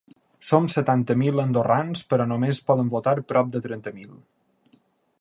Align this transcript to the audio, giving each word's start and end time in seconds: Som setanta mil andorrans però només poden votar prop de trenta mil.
Som 0.51 0.63
setanta 0.75 1.15
mil 1.23 1.43
andorrans 1.43 2.03
però 2.13 2.27
només 2.33 2.65
poden 2.71 2.91
votar 2.97 3.17
prop 3.33 3.53
de 3.57 3.65
trenta 3.67 3.99
mil. 4.01 4.21